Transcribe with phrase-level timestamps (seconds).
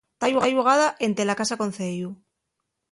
[0.23, 2.09] Ta allugada énte la casa conceyu.